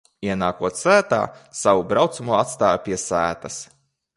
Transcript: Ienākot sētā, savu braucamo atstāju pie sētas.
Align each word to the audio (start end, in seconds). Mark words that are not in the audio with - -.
Ienākot 0.27 0.77
sētā, 0.79 1.19
savu 1.59 1.85
braucamo 1.91 2.35
atstāju 2.39 2.83
pie 2.89 2.99
sētas. 3.07 3.61